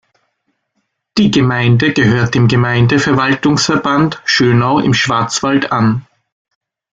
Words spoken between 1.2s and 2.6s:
Gemeinde gehört dem